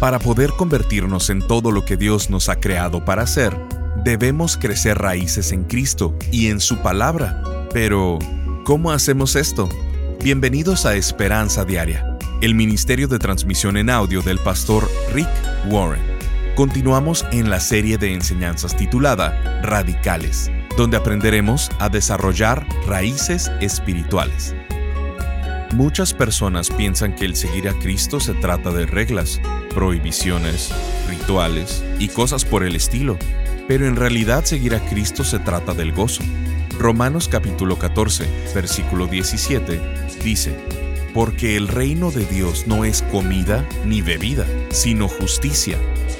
[0.00, 3.56] Para poder convertirnos en todo lo que Dios nos ha creado para ser,
[4.04, 7.42] debemos crecer raíces en Cristo y en su palabra.
[7.72, 8.18] Pero,
[8.64, 9.68] ¿cómo hacemos esto?
[10.22, 15.28] Bienvenidos a Esperanza Diaria, el ministerio de transmisión en audio del pastor Rick
[15.68, 16.02] Warren.
[16.56, 24.54] Continuamos en la serie de enseñanzas titulada Radicales, donde aprenderemos a desarrollar raíces espirituales.
[25.74, 29.40] Muchas personas piensan que el seguir a Cristo se trata de reglas,
[29.74, 30.70] prohibiciones,
[31.08, 33.18] rituales y cosas por el estilo,
[33.66, 36.22] pero en realidad seguir a Cristo se trata del gozo.
[36.78, 38.24] Romanos capítulo 14,
[38.54, 39.80] versículo 17
[40.22, 40.56] dice,
[41.12, 45.76] Porque el reino de Dios no es comida ni bebida, sino justicia,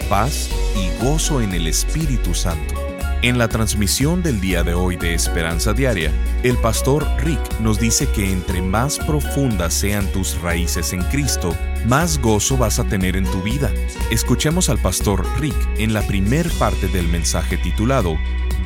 [0.08, 2.83] paz y gozo en el Espíritu Santo.
[3.22, 8.06] En la transmisión del día de hoy de Esperanza Diaria, el pastor Rick nos dice
[8.08, 13.24] que entre más profundas sean tus raíces en Cristo, más gozo vas a tener en
[13.24, 13.72] tu vida.
[14.10, 18.16] Escuchemos al pastor Rick en la primer parte del mensaje titulado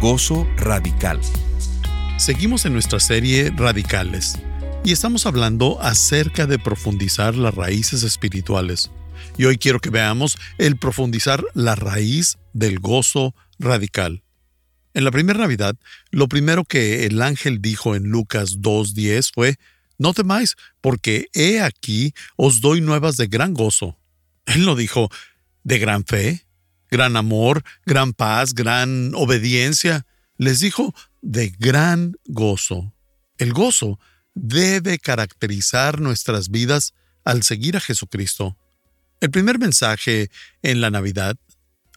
[0.01, 1.21] Gozo Radical.
[2.17, 4.39] Seguimos en nuestra serie Radicales
[4.85, 8.91] y estamos hablando acerca de profundizar las raíces espirituales.
[9.37, 14.23] Y hoy quiero que veamos el profundizar la raíz del gozo radical.
[14.95, 15.77] En la primera Navidad,
[16.11, 19.57] lo primero que el ángel dijo en Lucas 2.10 fue,
[19.99, 23.99] No temáis, porque he aquí os doy nuevas de gran gozo.
[24.47, 25.11] Él no dijo,
[25.63, 26.47] de gran fe,
[26.91, 30.07] gran amor, gran paz, gran obediencia.
[30.39, 32.95] Les dijo, de gran gozo.
[33.37, 33.99] El gozo
[34.35, 36.95] debe caracterizar nuestras vidas
[37.25, 38.57] al seguir a Jesucristo.
[39.21, 40.31] El primer mensaje
[40.63, 41.37] en la Navidad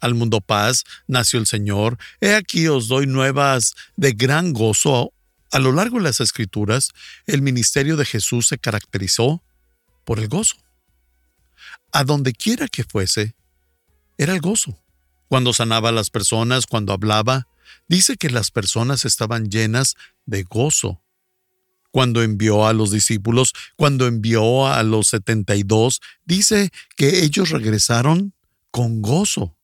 [0.01, 1.97] al mundo paz, nació el Señor.
[2.19, 5.13] He aquí os doy nuevas de gran gozo.
[5.51, 6.89] A lo largo de las Escrituras,
[7.27, 9.43] el ministerio de Jesús se caracterizó
[10.03, 10.55] por el gozo.
[11.91, 13.35] A donde quiera que fuese,
[14.17, 14.77] era el gozo.
[15.27, 17.47] Cuando sanaba a las personas, cuando hablaba,
[17.87, 19.95] dice que las personas estaban llenas
[20.25, 21.01] de gozo.
[21.91, 27.49] Cuando envió a los discípulos, cuando envió a los setenta y dos, dice que ellos
[27.49, 28.33] regresaron
[28.71, 29.57] con gozo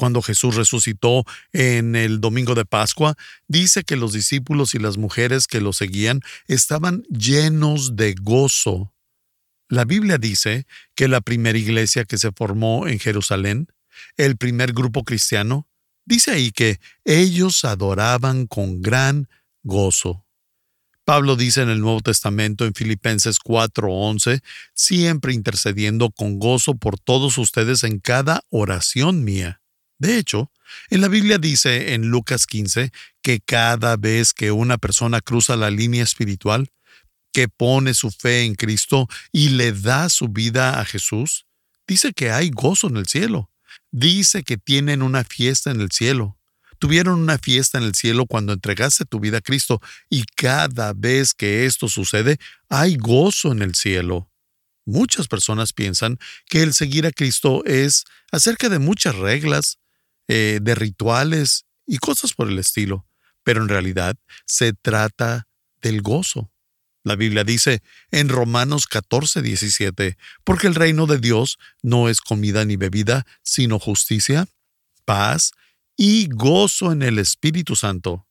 [0.00, 3.16] cuando Jesús resucitó en el domingo de Pascua,
[3.48, 8.94] dice que los discípulos y las mujeres que lo seguían estaban llenos de gozo.
[9.68, 13.68] La Biblia dice que la primera iglesia que se formó en Jerusalén,
[14.16, 15.68] el primer grupo cristiano,
[16.06, 19.28] dice ahí que ellos adoraban con gran
[19.62, 20.24] gozo.
[21.04, 24.40] Pablo dice en el Nuevo Testamento en Filipenses 4:11,
[24.72, 29.59] siempre intercediendo con gozo por todos ustedes en cada oración mía.
[30.00, 30.50] De hecho,
[30.88, 32.90] en la Biblia dice en Lucas 15
[33.20, 36.72] que cada vez que una persona cruza la línea espiritual,
[37.32, 41.44] que pone su fe en Cristo y le da su vida a Jesús,
[41.86, 43.50] dice que hay gozo en el cielo.
[43.92, 46.38] Dice que tienen una fiesta en el cielo.
[46.78, 51.34] Tuvieron una fiesta en el cielo cuando entregaste tu vida a Cristo y cada vez
[51.34, 52.38] que esto sucede,
[52.70, 54.30] hay gozo en el cielo.
[54.86, 59.79] Muchas personas piensan que el seguir a Cristo es acerca de muchas reglas,
[60.32, 63.04] eh, de rituales y cosas por el estilo,
[63.42, 64.14] pero en realidad
[64.46, 65.48] se trata
[65.82, 66.52] del gozo.
[67.02, 67.82] La Biblia dice
[68.12, 73.80] en Romanos 14, 17, porque el reino de Dios no es comida ni bebida, sino
[73.80, 74.46] justicia,
[75.04, 75.50] paz
[75.96, 78.28] y gozo en el Espíritu Santo.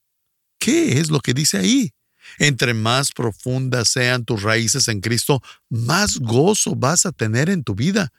[0.58, 1.92] ¿Qué es lo que dice ahí?
[2.38, 7.74] Entre más profundas sean tus raíces en Cristo, más gozo vas a tener en tu
[7.74, 8.10] vida.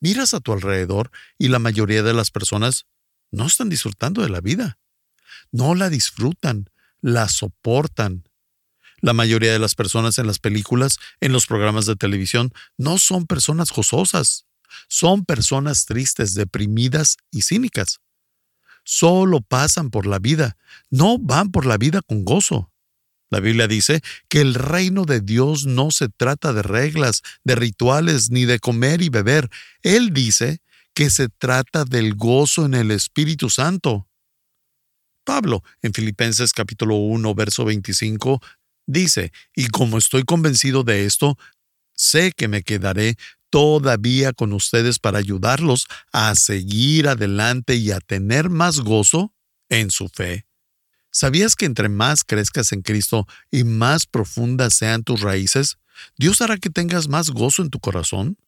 [0.00, 2.86] Miras a tu alrededor y la mayoría de las personas
[3.30, 4.78] no están disfrutando de la vida.
[5.52, 8.24] No la disfrutan, la soportan.
[9.00, 13.26] La mayoría de las personas en las películas, en los programas de televisión, no son
[13.26, 14.46] personas gozosas.
[14.88, 18.00] Son personas tristes, deprimidas y cínicas.
[18.84, 20.56] Solo pasan por la vida,
[20.90, 22.69] no van por la vida con gozo.
[23.30, 28.30] La Biblia dice que el reino de Dios no se trata de reglas, de rituales,
[28.30, 29.48] ni de comer y beber.
[29.82, 30.60] Él dice
[30.94, 34.08] que se trata del gozo en el Espíritu Santo.
[35.24, 38.42] Pablo, en Filipenses capítulo 1, verso 25,
[38.86, 41.38] dice, y como estoy convencido de esto,
[41.94, 43.16] sé que me quedaré
[43.48, 49.32] todavía con ustedes para ayudarlos a seguir adelante y a tener más gozo
[49.68, 50.49] en su fe.
[51.10, 55.78] ¿Sabías que entre más crezcas en Cristo y más profundas sean tus raíces,
[56.16, 58.38] Dios hará que tengas más gozo en tu corazón?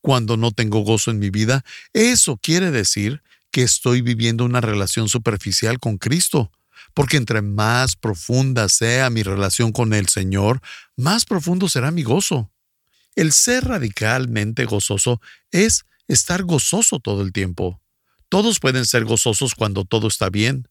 [0.00, 3.22] Cuando no tengo gozo en mi vida, eso quiere decir
[3.52, 6.50] que estoy viviendo una relación superficial con Cristo,
[6.94, 10.60] porque entre más profunda sea mi relación con el Señor,
[10.96, 12.50] más profundo será mi gozo.
[13.14, 15.20] El ser radicalmente gozoso
[15.52, 17.80] es estar gozoso todo el tiempo.
[18.28, 20.66] Todos pueden ser gozosos cuando todo está bien.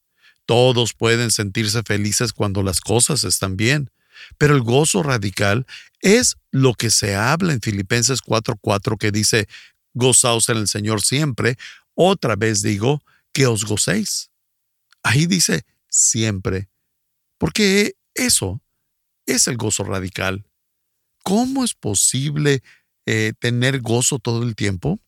[0.46, 3.90] Todos pueden sentirse felices cuando las cosas están bien.
[4.38, 5.66] Pero el gozo radical
[6.00, 9.48] es lo que se habla en Filipenses 4:4 que dice,
[9.94, 11.58] gozaos en el Señor siempre.
[11.94, 13.04] Otra vez digo,
[13.34, 14.30] que os gocéis.
[15.04, 16.70] Ahí dice siempre.
[17.38, 18.62] Porque eso
[19.26, 20.46] es el gozo radical.
[21.24, 22.64] ¿Cómo es posible
[23.06, 25.00] eh, tener gozo todo el tiempo?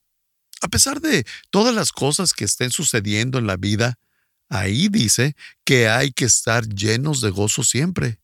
[0.62, 4.00] A pesar de todas las cosas que estén sucediendo en la vida,
[4.54, 5.36] ahí dice
[5.66, 8.20] que hay que estar llenos de gozo siempre.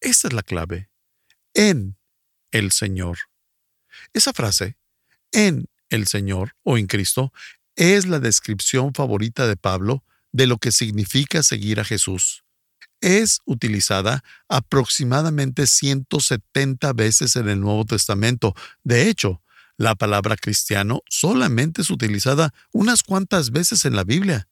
[0.00, 0.90] Esa es la clave.
[1.54, 1.96] En
[2.50, 3.18] el Señor.
[4.12, 4.76] Esa frase,
[5.32, 7.32] en el Señor o en Cristo,
[7.76, 12.44] es la descripción favorita de Pablo de lo que significa seguir a Jesús.
[13.00, 18.54] Es utilizada aproximadamente 170 veces en el Nuevo Testamento.
[18.82, 19.42] De hecho,
[19.78, 24.48] la palabra cristiano solamente es utilizada unas cuantas veces en la Biblia.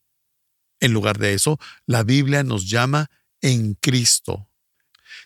[0.83, 3.09] En lugar de eso, la Biblia nos llama
[3.41, 4.49] en Cristo.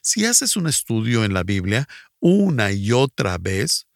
[0.03, 1.89] Si haces un estudio en la Biblia
[2.21, 3.87] una y otra vez,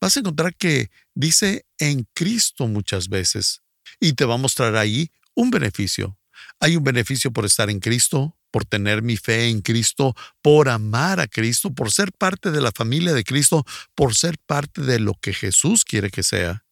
[0.00, 3.62] vas a encontrar que dice en Cristo muchas veces
[4.00, 6.18] y te va a mostrar ahí un beneficio.
[6.58, 11.20] Hay un beneficio por estar en Cristo, por tener mi fe en Cristo, por amar
[11.20, 13.64] a Cristo, por ser parte de la familia de Cristo,
[13.94, 16.64] por ser parte de lo que Jesús quiere que sea.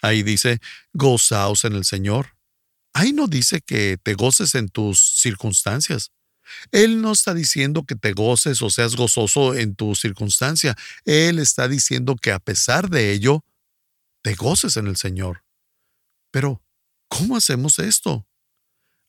[0.00, 0.60] Ahí dice,
[0.92, 2.36] gozaos en el Señor.
[2.94, 6.12] Ahí no dice que te goces en tus circunstancias.
[6.70, 10.76] Él no está diciendo que te goces o seas gozoso en tu circunstancia.
[11.04, 13.44] Él está diciendo que a pesar de ello,
[14.22, 15.44] te goces en el Señor.
[16.30, 16.62] Pero,
[17.08, 18.26] ¿cómo hacemos esto?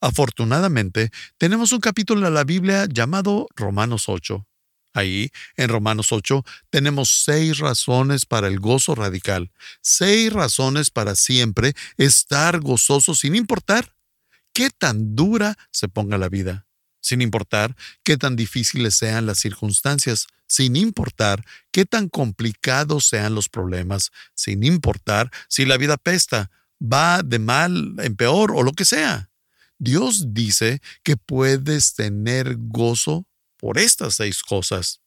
[0.01, 4.45] Afortunadamente, tenemos un capítulo en la Biblia llamado Romanos 8.
[4.95, 9.51] Ahí, en Romanos 8, tenemos seis razones para el gozo radical,
[9.81, 13.93] seis razones para siempre estar gozoso sin importar
[14.53, 16.65] qué tan dura se ponga la vida
[17.05, 23.47] sin importar qué tan difíciles sean las circunstancias, sin importar qué tan complicados sean los
[23.47, 26.49] problemas, sin importar si la vida pesta,
[26.81, 29.29] va de mal en peor o lo que sea.
[29.77, 33.27] Dios dice que puedes tener gozo
[33.65, 35.01] por estas seis cosas.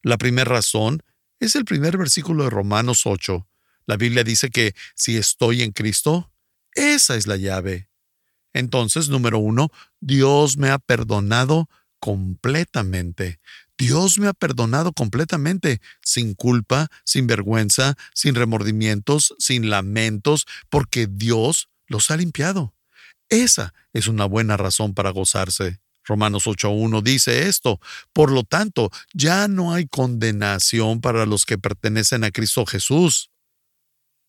[0.00, 1.02] La primera razón
[1.40, 3.48] es el primer versículo de Romanos 8.
[3.84, 6.30] La Biblia dice que si estoy en Cristo,
[6.70, 7.90] esa es la llave.
[8.52, 11.68] Entonces, número uno, Dios me ha perdonado
[11.98, 13.40] completamente.
[13.76, 21.70] Dios me ha perdonado completamente, sin culpa, sin vergüenza, sin remordimientos, sin lamentos, porque Dios
[21.88, 22.72] los ha limpiado.
[23.30, 25.80] Esa es una buena razón para gozarse.
[26.06, 27.80] Romanos 8.1 dice esto.
[28.12, 33.30] Por lo tanto, ya no hay condenación para los que pertenecen a Cristo Jesús.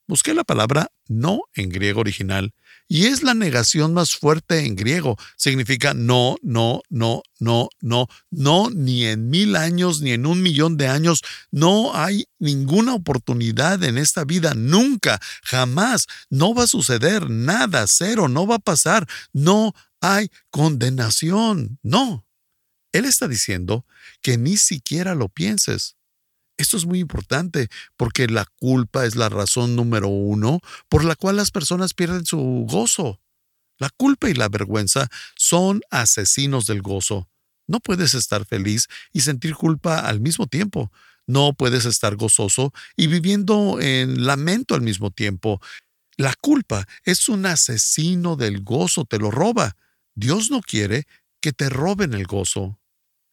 [0.08, 2.54] Busqué la palabra no en griego original
[2.88, 5.18] y es la negación más fuerte en griego.
[5.36, 10.78] Significa no, no, no, no, no, no, ni en mil años, ni en un millón
[10.78, 11.22] de años.
[11.52, 16.08] No hay ninguna oportunidad en esta vida, nunca, jamás.
[16.30, 19.06] No va a suceder nada, cero, no va a pasar.
[19.34, 21.80] No hay condenación.
[21.84, 22.26] No.
[22.94, 23.86] Él está diciendo
[24.22, 25.97] que ni siquiera lo pienses.
[26.58, 31.38] Esto es muy importante porque la culpa es la razón número uno por la cual
[31.38, 33.22] las personas pierden su gozo.
[33.78, 37.30] La culpa y la vergüenza son asesinos del gozo.
[37.68, 40.92] No puedes estar feliz y sentir culpa al mismo tiempo.
[41.28, 45.62] No puedes estar gozoso y viviendo en lamento al mismo tiempo.
[46.16, 49.76] La culpa es un asesino del gozo, te lo roba.
[50.16, 51.06] Dios no quiere
[51.42, 52.80] que te roben el gozo.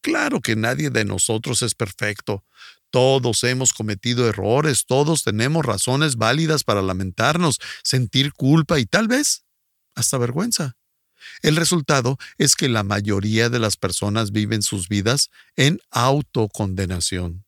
[0.01, 2.43] Claro que nadie de nosotros es perfecto.
[2.91, 9.43] Todos hemos cometido errores, todos tenemos razones válidas para lamentarnos, sentir culpa y tal vez
[9.95, 10.75] hasta vergüenza.
[11.41, 17.45] El resultado es que la mayoría de las personas viven sus vidas en autocondenación.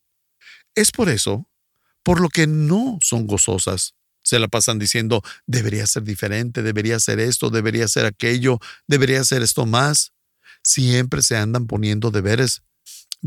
[0.76, 1.50] Es por eso,
[2.04, 3.96] por lo que no son gozosas.
[4.24, 9.42] Se la pasan diciendo, debería ser diferente, debería ser esto, debería ser aquello, debería ser
[9.42, 10.12] esto más.
[10.64, 12.62] Siempre se andan poniendo deberes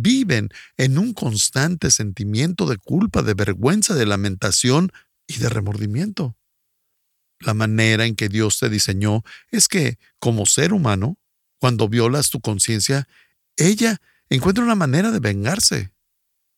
[0.02, 4.92] viven en un constante sentimiento de culpa, de vergüenza, de lamentación
[5.26, 6.36] y de remordimiento.
[7.40, 11.18] La manera en que Dios te diseñó es que, como ser humano,
[11.58, 13.08] cuando violas tu conciencia,
[13.56, 15.92] ella encuentra una manera de vengarse.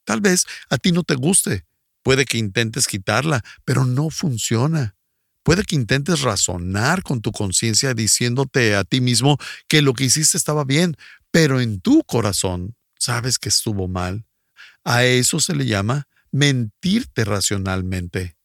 [0.04, 1.64] Tal vez a ti no te guste,
[2.02, 4.96] puede que intentes quitarla, pero no funciona.
[5.44, 10.36] Puede que intentes razonar con tu conciencia diciéndote a ti mismo que lo que hiciste
[10.36, 10.96] estaba bien,
[11.30, 14.26] pero en tu corazón sabes que estuvo mal.
[14.84, 18.36] A eso se le llama mentirte racionalmente.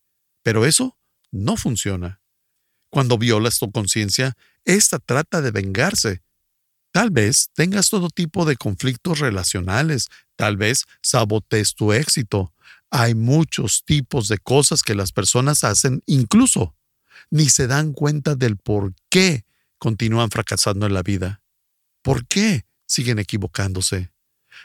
[0.41, 0.97] Pero eso
[1.31, 2.21] no funciona.
[2.89, 4.35] Cuando violas tu conciencia,
[4.65, 6.23] ésta trata de vengarse.
[6.91, 12.53] Tal vez tengas todo tipo de conflictos relacionales, tal vez sabotees tu éxito.
[12.89, 16.75] Hay muchos tipos de cosas que las personas hacen incluso
[17.29, 19.45] ni se dan cuenta del por qué
[19.77, 21.41] continúan fracasando en la vida.
[22.01, 24.16] ¿Por qué siguen equivocándose?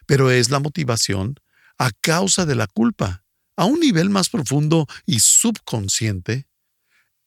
[0.07, 1.37] Pero es la motivación
[1.79, 3.25] a causa de la culpa.
[3.57, 6.47] A un nivel más profundo y subconsciente,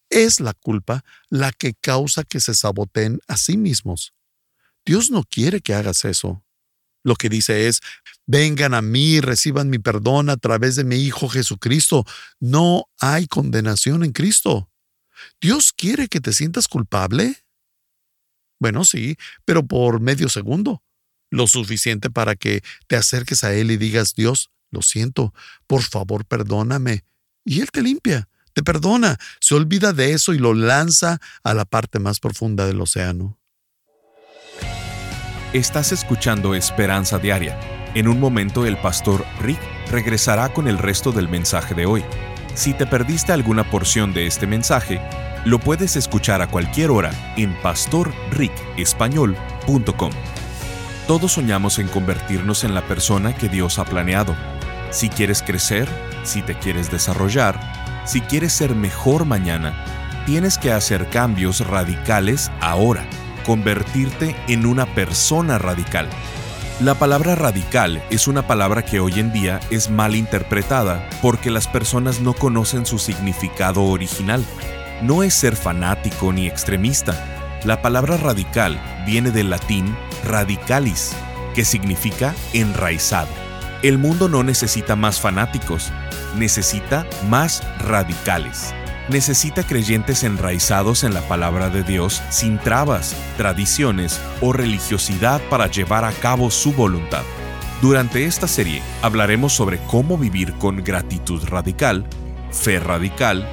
[0.09, 4.13] es la culpa la que causa que se saboteen a sí mismos.
[4.85, 6.43] Dios no quiere que hagas eso.
[7.03, 7.81] Lo que dice es,
[8.25, 12.05] vengan a mí, reciban mi perdón a través de mi Hijo Jesucristo.
[12.39, 14.71] No hay condenación en Cristo.
[15.39, 17.45] ¿Dios quiere que te sientas culpable?
[18.59, 20.83] Bueno, sí, pero por medio segundo.
[21.29, 25.33] Lo suficiente para que te acerques a Él y digas, Dios, lo siento,
[25.67, 27.03] por favor perdóname.
[27.43, 31.65] Y Él te limpia, te perdona, se olvida de eso y lo lanza a la
[31.65, 33.37] parte más profunda del océano.
[35.53, 37.57] Estás escuchando Esperanza Diaria.
[37.93, 42.03] En un momento el pastor Rick regresará con el resto del mensaje de hoy.
[42.55, 44.99] Si te perdiste alguna porción de este mensaje,
[45.45, 50.11] lo puedes escuchar a cualquier hora en pastorricespañol.com.
[51.07, 54.35] Todos soñamos en convertirnos en la persona que Dios ha planeado.
[54.89, 55.87] Si quieres crecer,
[56.23, 57.59] si te quieres desarrollar,
[58.05, 59.75] si quieres ser mejor mañana,
[60.25, 63.05] tienes que hacer cambios radicales ahora,
[63.45, 66.09] convertirte en una persona radical.
[66.79, 71.67] La palabra radical es una palabra que hoy en día es mal interpretada porque las
[71.67, 74.43] personas no conocen su significado original.
[75.03, 77.13] No es ser fanático ni extremista.
[77.63, 79.95] La palabra radical viene del latín
[80.25, 81.13] radicalis,
[81.53, 83.29] que significa enraizado.
[83.81, 85.91] El mundo no necesita más fanáticos,
[86.35, 88.73] necesita más radicales
[89.09, 96.05] necesita creyentes enraizados en la palabra de Dios sin trabas, tradiciones o religiosidad para llevar
[96.05, 97.23] a cabo su voluntad.
[97.81, 102.05] Durante esta serie hablaremos sobre cómo vivir con gratitud radical,
[102.51, 103.47] fe radical,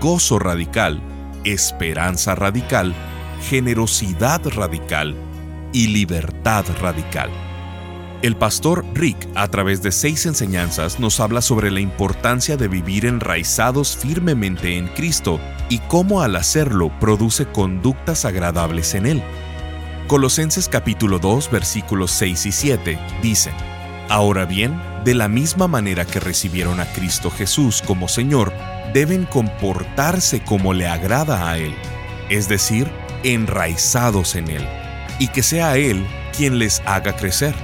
[0.00, 1.00] gozo radical,
[1.44, 2.94] esperanza radical,
[3.48, 5.16] generosidad radical
[5.72, 7.30] y libertad radical.
[8.22, 13.04] El pastor Rick, a través de seis enseñanzas, nos habla sobre la importancia de vivir
[13.04, 19.22] enraizados firmemente en Cristo y cómo al hacerlo produce conductas agradables en Él.
[20.06, 23.54] Colosenses capítulo 2 versículos 6 y 7 dicen,
[24.08, 28.52] Ahora bien, de la misma manera que recibieron a Cristo Jesús como Señor,
[28.92, 31.74] deben comportarse como le agrada a Él,
[32.28, 32.88] es decir,
[33.24, 34.68] enraizados en Él,
[35.22, 36.04] y que sea Él
[36.36, 37.54] quien les haga crecer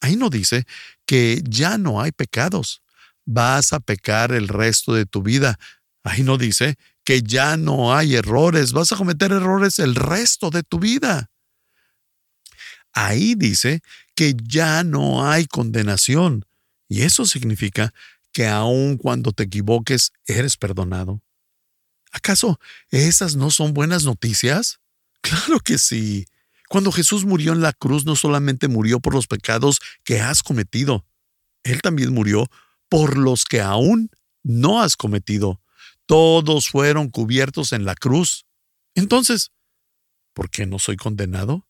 [0.00, 0.64] Ahí no dice
[1.06, 2.82] que ya no hay pecados.
[3.24, 5.58] Vas a pecar el resto de tu vida.
[6.04, 8.72] Ahí no dice que ya no hay errores.
[8.72, 11.30] Vas a cometer errores el resto de tu vida.
[12.96, 13.82] Ahí dice
[14.14, 16.46] que ya no hay condenación.
[16.88, 17.92] Y eso significa
[18.32, 21.20] que aun cuando te equivoques, eres perdonado.
[22.10, 22.58] ¿Acaso
[22.90, 24.80] esas no son buenas noticias?
[25.20, 26.24] Claro que sí.
[26.68, 31.04] Cuando Jesús murió en la cruz no solamente murió por los pecados que has cometido,
[31.64, 32.48] Él también murió
[32.88, 34.08] por los que aún
[34.44, 35.60] no has cometido.
[36.06, 38.46] Todos fueron cubiertos en la cruz.
[38.94, 39.50] Entonces,
[40.32, 41.66] ¿por qué no soy condenado?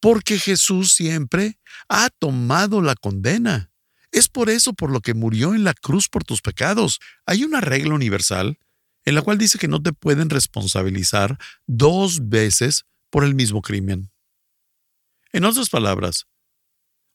[0.00, 3.70] Porque Jesús siempre ha tomado la condena.
[4.12, 6.98] Es por eso por lo que murió en la cruz por tus pecados.
[7.26, 8.58] Hay una regla universal
[9.04, 14.10] en la cual dice que no te pueden responsabilizar dos veces por el mismo crimen.
[15.32, 16.26] En otras palabras,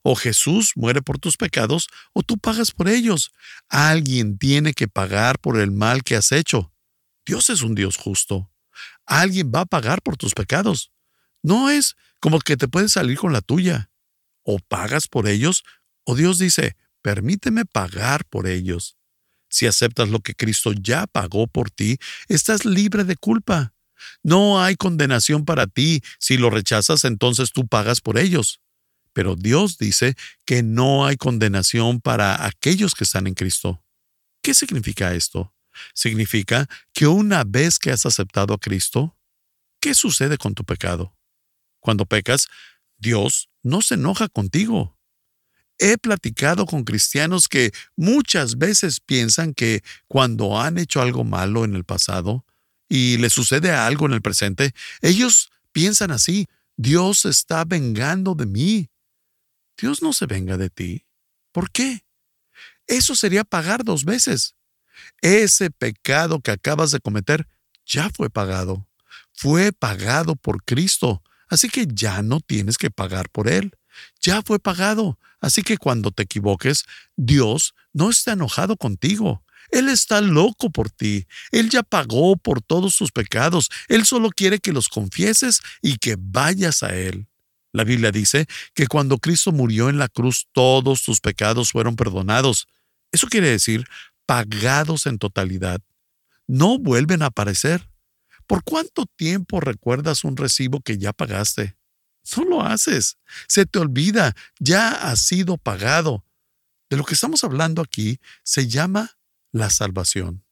[0.07, 3.31] o Jesús muere por tus pecados o tú pagas por ellos.
[3.69, 6.71] Alguien tiene que pagar por el mal que has hecho.
[7.25, 8.51] Dios es un Dios justo.
[9.07, 10.91] Alguien va a pagar por tus pecados.
[11.41, 13.91] No es como que te puedes salir con la tuya.
[14.41, 15.63] O pagas por ellos
[16.05, 18.97] o Dios dice, permíteme pagar por ellos.
[19.47, 23.75] Si aceptas lo que Cristo ya pagó por ti, estás libre de culpa.
[24.23, 26.01] No hay condenación para ti.
[26.17, 28.59] Si lo rechazas, entonces tú pagas por ellos.
[29.13, 30.15] Pero Dios dice
[30.45, 33.83] que no hay condenación para aquellos que están en Cristo.
[34.41, 35.53] ¿Qué significa esto?
[35.93, 39.15] Significa que una vez que has aceptado a Cristo,
[39.79, 41.14] ¿qué sucede con tu pecado?
[41.85, 42.47] Cuando pecas,
[42.97, 44.97] Dios no se enoja contigo.
[45.77, 51.75] He platicado con cristianos que muchas veces piensan que cuando han hecho algo malo en
[51.75, 52.43] el pasado
[52.89, 58.89] y les sucede algo en el presente, ellos piensan así, Dios está vengando de mí.
[59.77, 61.05] Dios no se venga de ti.
[61.51, 62.03] ¿Por qué?
[62.87, 64.55] Eso sería pagar dos veces.
[65.21, 67.47] Ese pecado que acabas de cometer
[67.85, 68.87] ya fue pagado.
[69.33, 73.71] Fue pagado por Cristo, así que ya no tienes que pagar por él.
[74.21, 76.83] Ya fue pagado, así que cuando te equivoques,
[77.15, 79.43] Dios no está enojado contigo.
[79.71, 81.25] Él está loco por ti.
[81.51, 83.69] Él ya pagó por todos tus pecados.
[83.87, 87.27] Él solo quiere que los confieses y que vayas a Él.
[87.71, 92.67] La Biblia dice que cuando Cristo murió en la cruz todos tus pecados fueron perdonados.
[93.11, 93.85] Eso quiere decir
[94.25, 95.81] pagados en totalidad.
[96.47, 97.89] No vuelven a aparecer.
[98.47, 101.77] ¿Por cuánto tiempo recuerdas un recibo que ya pagaste?
[102.35, 103.17] No lo haces.
[103.47, 104.35] Se te olvida.
[104.59, 106.25] Ya ha sido pagado.
[106.89, 109.17] De lo que estamos hablando aquí se llama
[109.51, 110.43] la salvación.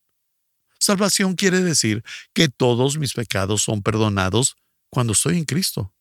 [0.79, 4.55] Salvación quiere decir que todos mis pecados son perdonados
[4.89, 5.93] cuando estoy en Cristo.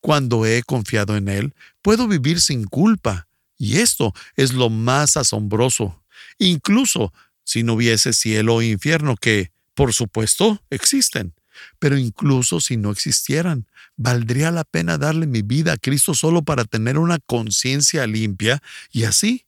[0.00, 3.28] Cuando he confiado en Él, puedo vivir sin culpa.
[3.56, 6.02] Y esto es lo más asombroso.
[6.38, 7.12] Incluso
[7.44, 11.34] si no hubiese cielo o infierno, que, por supuesto, existen.
[11.78, 16.64] Pero incluso si no existieran, valdría la pena darle mi vida a Cristo solo para
[16.64, 19.46] tener una conciencia limpia y así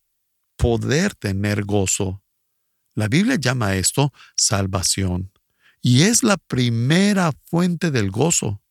[0.56, 2.22] poder tener gozo.
[2.94, 5.30] La Biblia llama esto salvación
[5.82, 8.62] y es la primera fuente del gozo.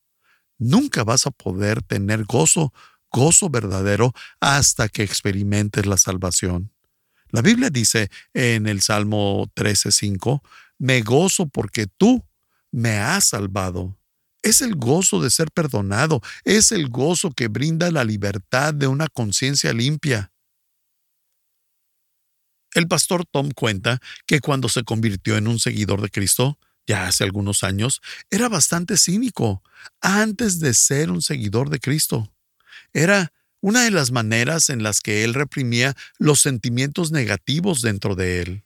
[0.57, 2.73] Nunca vas a poder tener gozo,
[3.11, 6.71] gozo verdadero, hasta que experimentes la salvación.
[7.29, 10.41] La Biblia dice en el Salmo 13:5,
[10.77, 12.23] me gozo porque tú
[12.75, 13.97] me has salvado.
[14.41, 19.07] Es el gozo de ser perdonado, es el gozo que brinda la libertad de una
[19.07, 20.33] conciencia limpia.
[22.73, 27.23] El pastor Tom cuenta que cuando se convirtió en un seguidor de Cristo, ya hace
[27.23, 29.63] algunos años, era bastante cínico
[30.01, 32.29] antes de ser un seguidor de Cristo.
[32.91, 38.41] Era una de las maneras en las que él reprimía los sentimientos negativos dentro de
[38.41, 38.65] él.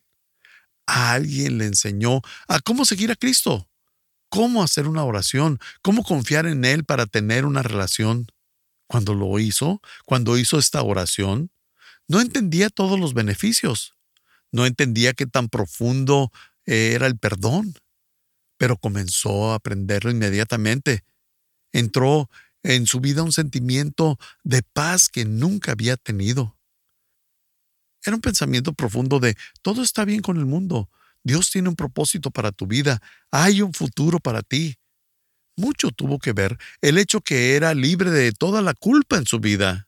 [0.88, 3.69] alguien le enseñó a cómo seguir a Cristo,
[4.30, 8.28] cómo hacer una oración, cómo confiar en Él para tener una relación.
[8.88, 11.52] Cuando lo hizo, cuando hizo esta oración,
[12.08, 13.96] no entendía todos los beneficios,
[14.52, 16.32] no entendía qué tan profundo
[16.66, 17.76] era el perdón,
[18.58, 21.04] pero comenzó a aprenderlo inmediatamente.
[21.72, 22.30] Entró
[22.64, 26.58] en su vida un sentimiento de paz que nunca había tenido.
[28.04, 30.90] Era un pensamiento profundo de todo está bien con el mundo,
[31.24, 33.02] Dios tiene un propósito para tu vida,
[33.32, 34.76] hay un futuro para ti.
[35.58, 39.40] Mucho tuvo que ver el hecho que era libre de toda la culpa en su
[39.40, 39.88] vida.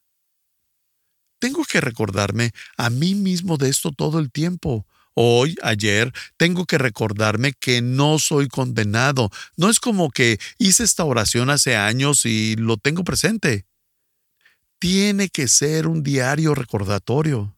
[1.40, 6.78] Tengo que recordarme a mí mismo de esto todo el tiempo, Hoy, ayer, tengo que
[6.78, 9.30] recordarme que no soy condenado.
[9.58, 13.66] No es como que hice esta oración hace años y lo tengo presente.
[14.80, 17.58] Tiene que ser un diario recordatorio.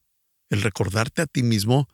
[0.50, 1.88] El recordarte a ti mismo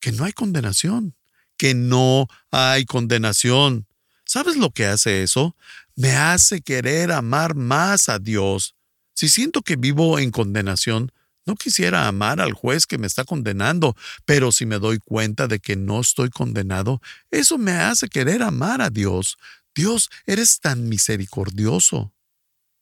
[0.00, 1.14] que no hay condenación,
[1.56, 3.86] que no hay condenación.
[4.24, 5.56] ¿Sabes lo que hace eso?
[5.96, 8.74] Me hace querer amar más a Dios.
[9.14, 11.10] Si siento que vivo en condenación,
[11.48, 15.60] no quisiera amar al juez que me está condenando, pero si me doy cuenta de
[15.60, 19.38] que no estoy condenado, eso me hace querer amar a Dios.
[19.74, 22.12] Dios, eres tan misericordioso.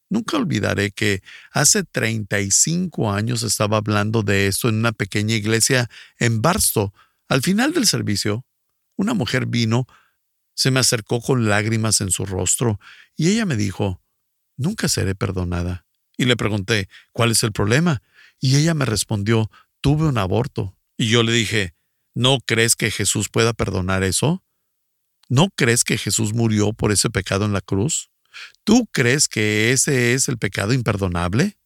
[0.09, 6.42] Nunca olvidaré que hace 35 años estaba hablando de esto en una pequeña iglesia en
[6.42, 6.92] Barstow.
[7.29, 8.47] Al final del servicio,
[8.97, 9.87] una mujer vino,
[10.55, 12.81] se me acercó con lágrimas en su rostro
[13.17, 14.01] y ella me dijo,
[14.57, 15.87] Nunca seré perdonada.
[16.17, 18.03] Y le pregunté, ¿cuál es el problema?
[18.41, 20.79] Y ella me respondió, tuve un aborto.
[20.97, 21.75] Y yo le dije,
[22.15, 24.43] ¿no crees que Jesús pueda perdonar eso?
[25.29, 28.11] ¿No crees que Jesús murió por ese pecado en la cruz?
[28.65, 31.59] ¿Tú crees que ese es el pecado imperdonable?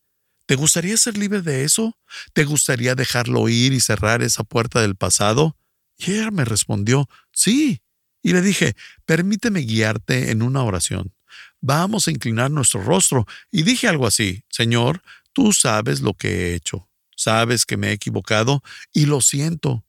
[0.50, 1.96] ¿Te gustaría ser libre de eso?
[2.32, 5.56] ¿Te gustaría dejarlo ir y cerrar esa puerta del pasado?
[5.96, 7.82] Y ella me respondió, sí.
[8.20, 11.14] Y le dije, permíteme guiarte en una oración.
[11.60, 13.28] Vamos a inclinar nuestro rostro.
[13.52, 16.88] Y dije algo así, Señor, tú sabes lo que he hecho.
[17.14, 19.84] Sabes que me he equivocado y lo siento.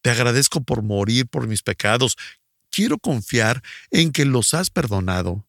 [0.00, 2.16] Te agradezco por morir por mis pecados.
[2.70, 5.46] Quiero confiar en que los has perdonado.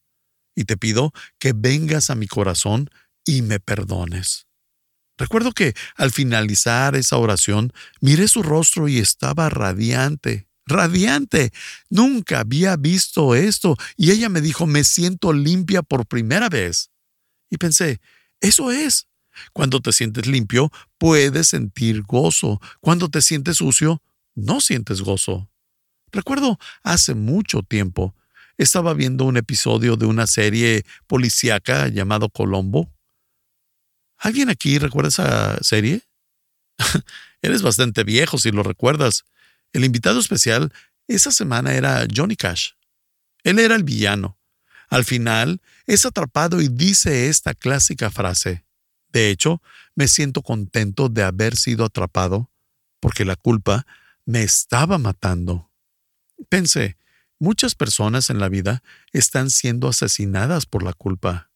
[0.56, 2.90] Y te pido que vengas a mi corazón
[3.24, 4.47] y me perdones.
[5.18, 11.52] Recuerdo que al finalizar esa oración miré su rostro y estaba radiante, radiante.
[11.90, 16.92] Nunca había visto esto y ella me dijo, me siento limpia por primera vez.
[17.50, 18.00] Y pensé,
[18.42, 19.08] eso es.
[19.54, 22.60] Cuando te sientes limpio, puedes sentir gozo.
[22.80, 24.04] Cuando te sientes sucio,
[24.36, 25.50] no sientes gozo.
[26.12, 28.16] Recuerdo hace mucho tiempo,
[28.58, 32.97] estaba viendo un episodio de una serie policíaca llamado Colombo
[34.18, 36.02] ¿Alguien aquí recuerda esa serie?
[37.42, 39.26] Eres bastante viejo si lo recuerdas.
[39.74, 40.74] El invitado especial
[41.08, 42.72] esa semana era Johnny Cash.
[43.44, 44.38] Él era el villano.
[44.90, 48.66] Al final, es atrapado y dice esta clásica frase.
[49.10, 49.62] De hecho,
[49.96, 52.52] me siento contento de haber sido atrapado,
[53.00, 53.86] porque la culpa
[54.26, 55.72] me estaba matando.
[56.50, 56.98] Pensé,
[57.40, 61.50] muchas personas en la vida están siendo asesinadas por la culpa.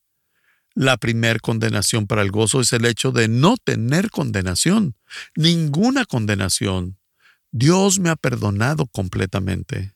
[0.74, 4.96] La primer condenación para el gozo es el hecho de no tener condenación,
[5.36, 6.98] ninguna condenación.
[7.52, 9.94] Dios me ha perdonado completamente.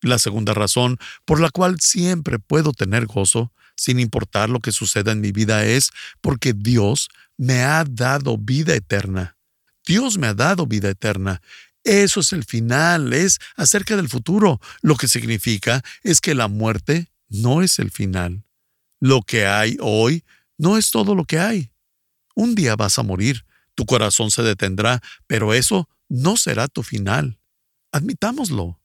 [0.00, 5.10] La segunda razón por la cual siempre puedo tener gozo, sin importar lo que suceda
[5.10, 9.36] en mi vida, es porque Dios me ha dado vida eterna.
[9.84, 11.42] Dios me ha dado vida eterna.
[11.82, 14.60] Eso es el final, es acerca del futuro.
[14.80, 18.43] Lo que significa es que la muerte no es el final.
[19.04, 20.24] Lo que hay hoy
[20.56, 21.70] no es todo lo que hay.
[22.34, 27.38] Un día vas a morir, tu corazón se detendrá, pero eso no será tu final.
[27.92, 28.80] Admitámoslo.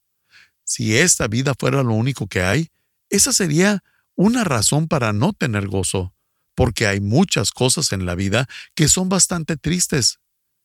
[0.65, 2.69] Si esta vida fuera lo único que hay,
[3.09, 3.81] esa sería
[4.13, 6.13] una razón para no tener gozo,
[6.53, 10.19] porque hay muchas cosas en la vida que son bastante tristes.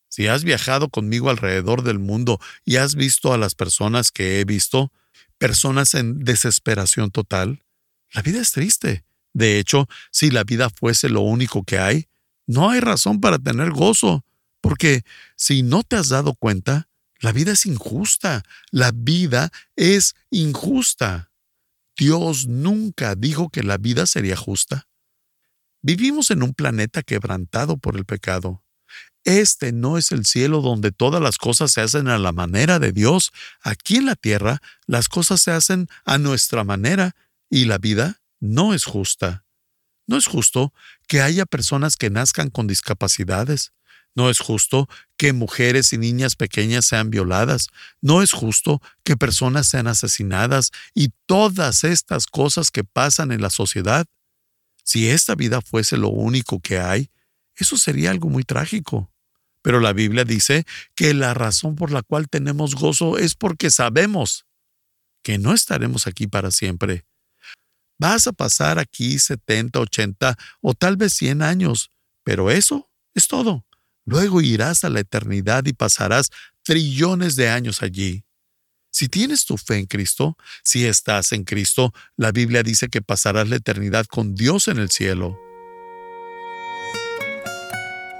[0.08, 4.44] Si has viajado conmigo alrededor del mundo y has visto a las personas que he
[4.44, 4.90] visto,
[5.38, 7.62] personas en desesperación total,
[8.10, 9.04] la vida es triste.
[9.34, 12.08] De hecho, si la vida fuese lo único que hay,
[12.46, 14.24] no hay razón para tener gozo,
[14.60, 15.02] porque
[15.36, 16.88] si no te has dado cuenta,
[17.20, 21.30] la vida es injusta, la vida es injusta.
[21.96, 24.88] Dios nunca dijo que la vida sería justa.
[25.82, 28.62] Vivimos en un planeta quebrantado por el pecado.
[29.24, 32.92] Este no es el cielo donde todas las cosas se hacen a la manera de
[32.92, 33.32] Dios.
[33.62, 37.16] Aquí en la tierra las cosas se hacen a nuestra manera
[37.48, 39.46] y la vida no es justa.
[40.06, 40.74] No es justo
[41.08, 43.72] que haya personas que nazcan con discapacidades.
[44.14, 47.68] No es justo que mujeres y niñas pequeñas sean violadas.
[48.02, 53.48] No es justo que personas sean asesinadas y todas estas cosas que pasan en la
[53.48, 54.06] sociedad.
[54.84, 57.10] Si esta vida fuese lo único que hay,
[57.56, 59.10] eso sería algo muy trágico.
[59.62, 64.44] Pero la Biblia dice que la razón por la cual tenemos gozo es porque sabemos
[65.22, 67.06] que no estaremos aquí para siempre,
[67.98, 71.90] Vas a pasar aquí 70, 80 o tal vez 100 años,
[72.22, 73.64] pero eso es todo.
[74.04, 76.30] Luego irás a la eternidad y pasarás
[76.62, 78.24] trillones de años allí.
[78.90, 83.48] Si tienes tu fe en Cristo, si estás en Cristo, la Biblia dice que pasarás
[83.48, 85.38] la eternidad con Dios en el cielo.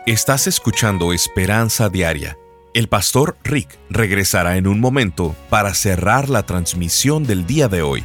[0.07, 2.37] Estás escuchando Esperanza Diaria.
[2.75, 8.05] El pastor Rick regresará en un momento para cerrar la transmisión del día de hoy.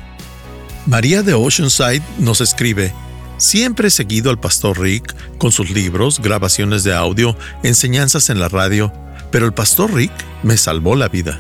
[0.90, 2.92] María de Oceanside nos escribe,
[3.38, 8.50] Siempre he seguido al pastor Rick con sus libros, grabaciones de audio, enseñanzas en la
[8.50, 8.92] radio,
[9.32, 11.40] pero el pastor Rick me salvó la vida.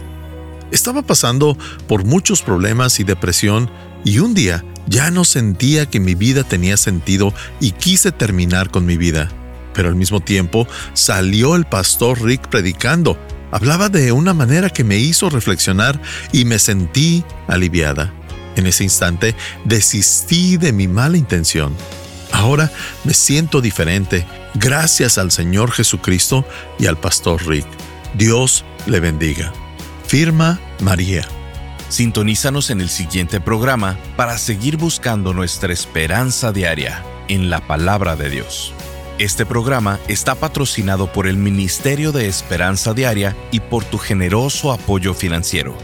[0.69, 1.57] Estaba pasando
[1.87, 3.71] por muchos problemas y depresión
[4.05, 8.85] y un día ya no sentía que mi vida tenía sentido y quise terminar con
[8.85, 9.29] mi vida.
[9.73, 13.17] Pero al mismo tiempo salió el pastor Rick predicando.
[13.49, 15.99] Hablaba de una manera que me hizo reflexionar
[16.31, 18.13] y me sentí aliviada.
[18.55, 19.35] En ese instante
[19.65, 21.75] desistí de mi mala intención.
[22.31, 22.71] Ahora
[23.03, 26.45] me siento diferente gracias al Señor Jesucristo
[26.77, 27.65] y al Pastor Rick.
[28.15, 29.53] Dios le bendiga.
[30.05, 31.25] Firma María.
[31.89, 38.29] Sintonízanos en el siguiente programa para seguir buscando nuestra esperanza diaria en la palabra de
[38.29, 38.73] Dios.
[39.19, 45.13] Este programa está patrocinado por el Ministerio de Esperanza Diaria y por tu generoso apoyo
[45.13, 45.75] financiero.